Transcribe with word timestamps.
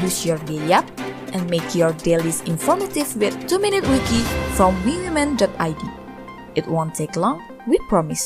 boost 0.00 0.24
your 0.24 0.40
day 0.48 0.72
up, 0.72 0.84
and 1.36 1.44
make 1.52 1.76
your 1.76 1.92
dailies 2.00 2.40
informative 2.48 3.08
with 3.18 3.36
2-Minute 3.50 3.84
Wiki 3.88 4.22
from 4.56 4.72
WeWomen.id. 4.86 5.82
It 6.56 6.64
won't 6.68 6.96
take 6.96 7.16
long, 7.18 7.42
we 7.68 7.76
promise. 7.90 8.24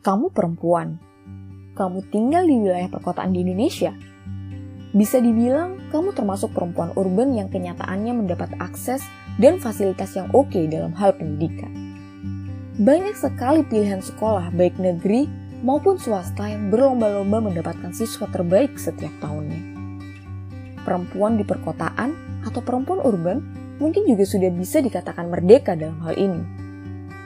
Kamu 0.00 0.32
perempuan. 0.32 0.96
Kamu 1.76 2.08
tinggal 2.08 2.48
di 2.48 2.56
wilayah 2.56 2.88
perkotaan 2.88 3.36
di 3.36 3.44
Indonesia. 3.44 3.92
Bisa 4.96 5.20
dibilang 5.20 5.92
kamu 5.92 6.16
termasuk 6.16 6.56
perempuan 6.56 6.96
urban 6.96 7.36
yang 7.36 7.52
kenyataannya 7.52 8.24
mendapat 8.24 8.56
akses 8.56 9.04
dan 9.36 9.60
fasilitas 9.60 10.16
yang 10.16 10.32
oke 10.32 10.56
dalam 10.72 10.96
hal 10.96 11.12
pendidikan. 11.12 11.70
Banyak 12.80 13.18
sekali 13.18 13.66
pilihan 13.66 14.00
sekolah 14.00 14.54
baik 14.54 14.80
negeri 14.80 15.28
maupun 15.62 15.98
swasta 15.98 16.46
yang 16.46 16.70
berlomba-lomba 16.70 17.50
mendapatkan 17.50 17.90
siswa 17.90 18.30
terbaik 18.30 18.78
setiap 18.78 19.10
tahunnya. 19.18 19.78
Perempuan 20.86 21.36
di 21.36 21.44
perkotaan 21.44 22.42
atau 22.46 22.62
perempuan 22.62 23.02
urban 23.02 23.42
mungkin 23.82 24.06
juga 24.06 24.24
sudah 24.26 24.50
bisa 24.54 24.78
dikatakan 24.78 25.26
merdeka 25.26 25.74
dalam 25.74 25.98
hal 26.06 26.14
ini. 26.14 26.42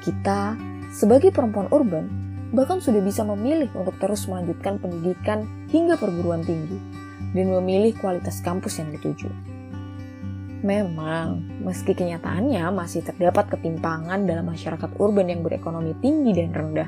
Kita, 0.02 0.56
sebagai 0.90 1.30
perempuan 1.30 1.68
urban, 1.70 2.08
bahkan 2.52 2.82
sudah 2.82 3.00
bisa 3.00 3.24
memilih 3.24 3.70
untuk 3.76 3.96
terus 4.00 4.28
melanjutkan 4.28 4.76
pendidikan 4.80 5.46
hingga 5.70 5.96
perguruan 5.96 6.44
tinggi 6.44 6.76
dan 7.32 7.48
memilih 7.48 7.96
kualitas 7.96 8.44
kampus 8.44 8.80
yang 8.80 8.92
dituju. 8.92 9.30
Memang, 10.62 11.42
meski 11.58 11.90
kenyataannya 11.90 12.62
masih 12.70 13.02
terdapat 13.02 13.50
ketimpangan 13.50 14.22
dalam 14.22 14.46
masyarakat 14.46 14.94
urban 15.02 15.26
yang 15.26 15.42
berekonomi 15.42 15.90
tinggi 15.98 16.38
dan 16.38 16.54
rendah, 16.54 16.86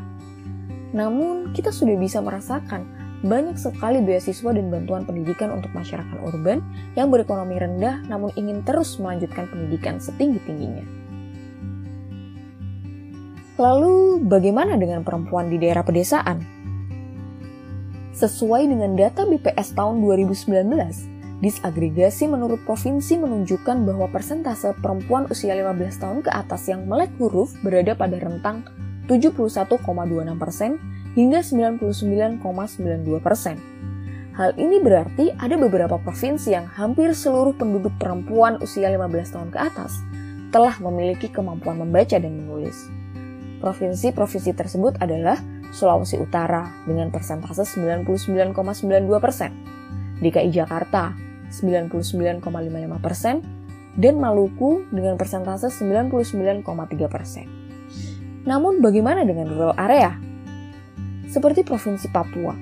namun, 0.95 1.51
kita 1.51 1.75
sudah 1.75 1.99
bisa 1.99 2.23
merasakan 2.23 2.87
banyak 3.25 3.59
sekali 3.59 4.05
beasiswa 4.05 4.53
dan 4.55 4.69
bantuan 4.71 5.03
pendidikan 5.03 5.51
untuk 5.51 5.73
masyarakat 5.75 6.23
urban 6.23 6.61
yang 6.95 7.09
berekonomi 7.09 7.57
rendah 7.57 8.05
namun 8.05 8.29
ingin 8.37 8.61
terus 8.63 9.01
melanjutkan 9.01 9.49
pendidikan 9.49 9.97
setinggi-tingginya. 9.99 10.85
Lalu, 13.57 14.23
bagaimana 14.29 14.77
dengan 14.77 15.03
perempuan 15.03 15.49
di 15.49 15.57
daerah 15.57 15.81
pedesaan? 15.83 16.43
Sesuai 18.15 18.71
dengan 18.71 18.95
data 18.95 19.27
BPS 19.27 19.75
tahun 19.75 19.99
2019, 20.05 21.41
disagregasi 21.43 22.31
menurut 22.31 22.63
provinsi 22.63 23.19
menunjukkan 23.19 23.83
bahwa 23.83 24.07
persentase 24.11 24.75
perempuan 24.79 25.27
usia 25.33 25.55
15 25.59 26.03
tahun 26.03 26.19
ke 26.23 26.31
atas 26.31 26.71
yang 26.71 26.87
melek 26.87 27.11
huruf 27.19 27.57
berada 27.63 27.95
pada 27.95 28.21
rentang 28.21 28.63
71,26 29.07 29.81
persen 30.41 30.81
hingga 31.15 31.41
99,92 31.41 33.21
persen. 33.21 33.57
Hal 34.35 34.51
ini 34.59 34.83
berarti 34.83 35.31
ada 35.39 35.55
beberapa 35.55 35.95
provinsi 36.03 36.51
yang 36.51 36.67
hampir 36.67 37.15
seluruh 37.15 37.55
penduduk 37.55 37.95
perempuan 38.03 38.59
usia 38.59 38.91
15 38.91 39.31
tahun 39.31 39.49
ke 39.55 39.59
atas 39.63 40.03
telah 40.51 40.75
memiliki 40.83 41.31
kemampuan 41.31 41.79
membaca 41.79 42.19
dan 42.19 42.35
menulis. 42.35 42.91
Provinsi-provinsi 43.63 44.55
tersebut 44.55 44.99
adalah 44.99 45.39
Sulawesi 45.75 46.19
Utara 46.19 46.71
dengan 46.87 47.11
persentase 47.11 47.67
99,92 47.67 49.19
persen, 49.19 49.51
DKI 50.23 50.51
Jakarta 50.55 51.15
99,55 51.51 52.43
persen, 53.03 53.43
dan 53.95 54.15
Maluku 54.19 54.87
dengan 54.91 55.15
persentase 55.15 55.71
99,3 55.71 56.67
persen. 57.07 57.64
Namun 58.45 58.85
bagaimana 58.85 59.25
dengan 59.25 59.49
rural 59.49 59.75
area? 59.81 60.17
Seperti 61.33 61.65
Provinsi 61.65 62.13
Papua, 62.13 62.53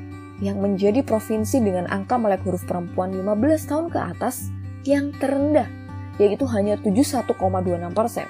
yang 0.43 0.59
menjadi 0.59 1.07
provinsi 1.07 1.63
dengan 1.63 1.87
angka 1.87 2.19
melek 2.19 2.43
huruf 2.43 2.67
perempuan 2.67 3.15
15 3.15 3.71
tahun 3.71 3.87
ke 3.95 3.99
atas 3.99 4.51
yang 4.83 5.15
terendah, 5.23 5.71
yaitu 6.19 6.47
hanya 6.51 6.75
71,26 6.83 7.95
persen. 7.95 8.27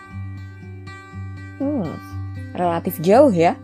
Hmm, 1.57 1.89
relatif 2.53 3.01
jauh 3.01 3.33
ya. 3.33 3.57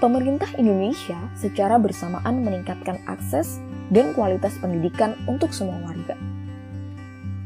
Pemerintah 0.00 0.50
Indonesia 0.58 1.20
secara 1.38 1.78
bersamaan 1.78 2.42
meningkatkan 2.42 2.98
akses 3.06 3.62
dan 3.92 4.16
kualitas 4.16 4.56
pendidikan 4.58 5.14
untuk 5.30 5.54
semua 5.54 5.78
warga. 5.84 6.31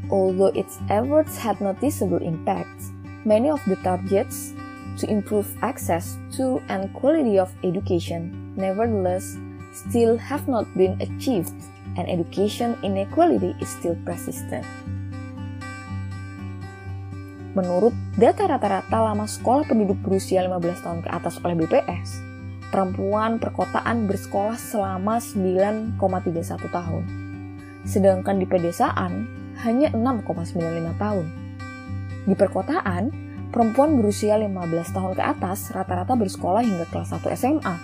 Although 0.07 0.55
its 0.55 0.79
efforts 0.87 1.35
had 1.35 1.59
noticeable 1.59 2.23
impacts, 2.23 2.95
many 3.27 3.51
of 3.51 3.59
the 3.67 3.75
targets 3.83 4.55
to 4.97 5.05
improve 5.11 5.51
access 5.61 6.15
to 6.39 6.63
and 6.71 6.89
quality 6.95 7.37
of 7.37 7.51
education 7.63 8.31
nevertheless 8.55 9.37
still 9.75 10.17
have 10.17 10.47
not 10.47 10.65
been 10.79 10.95
achieved 11.03 11.53
and 11.99 12.09
education 12.09 12.77
inequality 12.81 13.53
is 13.59 13.69
still 13.69 13.99
persistent. 14.07 14.65
Menurut 17.57 17.93
data 18.15 18.45
rata-rata 18.45 19.01
lama 19.01 19.25
sekolah 19.25 19.65
penduduk 19.65 19.97
berusia 20.05 20.45
15 20.45 20.85
tahun 20.85 20.99
ke 21.01 21.09
atas 21.09 21.41
oleh 21.41 21.57
BPS, 21.57 22.21
perempuan 22.69 23.41
perkotaan 23.41 24.05
bersekolah 24.05 24.53
selama 24.53 25.17
9,31 25.17 25.97
tahun. 26.69 27.03
Sedangkan 27.81 28.37
di 28.37 28.45
pedesaan 28.45 29.25
hanya 29.63 29.93
6,95 29.95 31.01
tahun. 31.01 31.25
Di 32.27 32.35
perkotaan, 32.35 33.03
perempuan 33.49 33.95
berusia 33.97 34.35
15 34.35 34.93
tahun 34.93 35.11
ke 35.15 35.23
atas 35.23 35.71
rata-rata 35.71 36.13
bersekolah 36.13 36.61
hingga 36.61 36.85
kelas 36.91 37.15
1 37.15 37.23
SMA. 37.39 37.75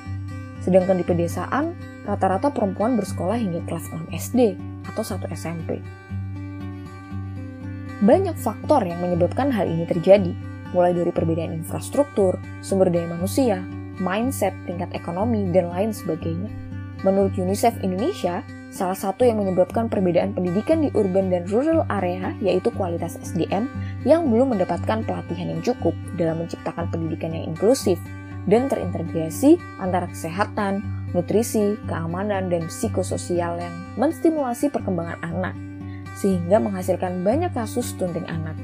Sedangkan 0.61 0.99
di 0.99 1.05
pedesaan, 1.07 1.75
rata-rata 2.03 2.51
perempuan 2.51 2.99
bersekolah 2.99 3.39
hingga 3.39 3.63
kelas 3.67 3.89
6 3.91 4.11
SD 4.11 4.39
atau 4.91 5.03
1 5.03 5.31
SMP. 5.33 5.79
Banyak 8.03 8.35
faktor 8.35 8.83
yang 8.83 8.99
menyebabkan 8.99 9.47
hal 9.47 9.63
ini 9.63 9.87
terjadi, 9.87 10.35
mulai 10.75 10.91
dari 10.91 11.15
perbedaan 11.15 11.55
infrastruktur, 11.55 12.35
sumber 12.59 12.91
daya 12.91 13.07
manusia, 13.07 13.63
mindset, 14.03 14.51
tingkat 14.67 14.91
ekonomi, 14.91 15.47
dan 15.55 15.71
lain 15.71 15.95
sebagainya. 15.95 16.51
Menurut 17.07 17.31
UNICEF 17.39 17.79
Indonesia, 17.79 18.43
Salah 18.73 18.97
satu 18.97 19.21
yang 19.21 19.37
menyebabkan 19.37 19.85
perbedaan 19.85 20.33
pendidikan 20.33 20.81
di 20.81 20.89
urban 20.97 21.29
dan 21.29 21.45
rural 21.45 21.85
area 21.93 22.33
yaitu 22.41 22.73
kualitas 22.73 23.21
SDM 23.21 23.69
yang 24.01 24.25
belum 24.33 24.57
mendapatkan 24.57 25.05
pelatihan 25.05 25.53
yang 25.53 25.61
cukup 25.61 25.93
dalam 26.17 26.41
menciptakan 26.41 26.89
pendidikan 26.89 27.37
yang 27.37 27.53
inklusif 27.53 28.01
dan 28.49 28.65
terintegrasi 28.65 29.61
antara 29.77 30.09
kesehatan, 30.09 30.81
nutrisi, 31.13 31.77
keamanan, 31.85 32.49
dan 32.49 32.65
psikososial 32.65 33.61
yang 33.61 33.75
menstimulasi 33.95 34.73
perkembangan 34.73 35.21
anak, 35.21 35.53
sehingga 36.17 36.57
menghasilkan 36.57 37.21
banyak 37.21 37.53
kasus 37.53 37.93
stunting 37.93 38.25
anak. 38.25 38.57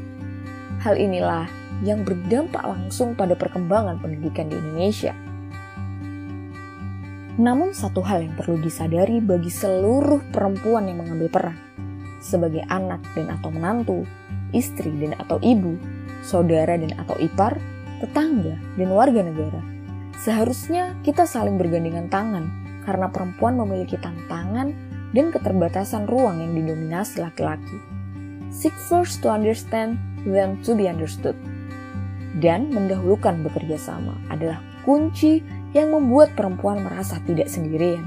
Hal 0.82 0.98
inilah 0.98 1.46
yang 1.86 2.02
berdampak 2.02 2.66
langsung 2.66 3.14
pada 3.14 3.38
perkembangan 3.38 4.02
pendidikan 4.02 4.50
di 4.50 4.58
Indonesia. 4.58 5.14
Namun 7.40 7.72
satu 7.72 8.04
hal 8.04 8.28
yang 8.28 8.36
perlu 8.36 8.60
disadari 8.60 9.24
bagi 9.24 9.48
seluruh 9.48 10.28
perempuan 10.36 10.92
yang 10.92 11.00
mengambil 11.00 11.32
peran 11.32 11.58
sebagai 12.20 12.68
anak 12.68 13.00
dan 13.16 13.32
atau 13.32 13.50
menantu, 13.50 14.04
istri 14.52 14.92
dan 15.00 15.16
atau 15.18 15.40
ibu, 15.40 15.80
saudara 16.22 16.76
dan 16.76 16.92
atau 17.00 17.16
ipar, 17.18 17.56
tetangga 18.04 18.60
dan 18.76 18.90
warga 18.92 19.24
negara. 19.24 19.64
Seharusnya 20.20 21.00
kita 21.02 21.24
saling 21.24 21.56
bergandengan 21.56 22.12
tangan 22.12 22.46
karena 22.84 23.08
perempuan 23.08 23.56
memiliki 23.56 23.96
tantangan 23.96 24.76
dan 25.16 25.26
keterbatasan 25.32 26.06
ruang 26.06 26.44
yang 26.44 26.54
didominasi 26.60 27.24
laki-laki. 27.24 27.80
Seek 28.52 28.76
first 28.92 29.24
to 29.24 29.32
understand, 29.32 29.96
then 30.28 30.60
to 30.68 30.76
be 30.76 30.92
understood. 30.92 31.40
Dan 32.44 32.70
mendahulukan 32.70 33.42
bekerja 33.48 33.80
sama 33.80 34.14
adalah 34.28 34.62
kunci 34.84 35.42
yang 35.74 35.94
membuat 35.94 36.34
perempuan 36.34 36.82
merasa 36.82 37.22
tidak 37.26 37.50
sendirian. 37.52 38.02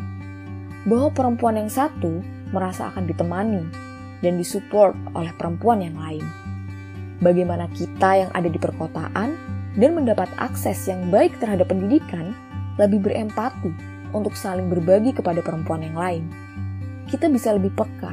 Bahwa 0.83 1.15
perempuan 1.15 1.59
yang 1.59 1.71
satu 1.71 2.23
merasa 2.51 2.91
akan 2.91 3.07
ditemani 3.07 3.63
dan 4.23 4.39
disupport 4.39 4.95
oleh 5.15 5.31
perempuan 5.39 5.83
yang 5.83 5.95
lain. 5.95 6.25
Bagaimana 7.23 7.71
kita 7.71 8.27
yang 8.27 8.31
ada 8.35 8.51
di 8.51 8.59
perkotaan 8.59 9.31
dan 9.79 9.91
mendapat 9.95 10.27
akses 10.43 10.91
yang 10.91 11.07
baik 11.09 11.39
terhadap 11.39 11.71
pendidikan 11.71 12.35
lebih 12.77 12.99
berempati 12.99 13.71
untuk 14.11 14.35
saling 14.35 14.67
berbagi 14.69 15.15
kepada 15.15 15.39
perempuan 15.41 15.87
yang 15.87 15.97
lain. 15.97 16.25
Kita 17.07 17.31
bisa 17.31 17.55
lebih 17.55 17.73
peka 17.73 18.13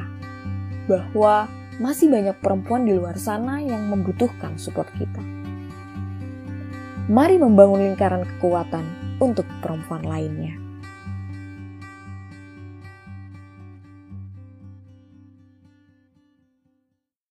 bahwa 0.86 1.50
masih 1.80 2.12
banyak 2.12 2.36
perempuan 2.44 2.84
di 2.84 2.92
luar 2.92 3.16
sana 3.16 3.58
yang 3.58 3.88
membutuhkan 3.88 4.60
support 4.60 4.88
kita. 5.00 5.22
Mari 7.10 7.40
membangun 7.40 7.90
lingkaran 7.90 8.22
kekuatan 8.22 8.99
untuk 9.20 9.44
perempuan 9.60 10.02
lainnya. 10.02 10.69